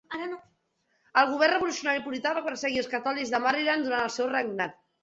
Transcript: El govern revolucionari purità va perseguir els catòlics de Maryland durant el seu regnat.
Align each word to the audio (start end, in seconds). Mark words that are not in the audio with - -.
El 0.19 1.29
govern 1.33 1.55
revolucionari 1.57 2.03
purità 2.09 2.35
va 2.39 2.45
perseguir 2.51 2.85
els 2.85 2.91
catòlics 2.97 3.37
de 3.37 3.47
Maryland 3.47 3.91
durant 3.91 4.07
el 4.11 4.15
seu 4.21 4.35
regnat. 4.37 4.79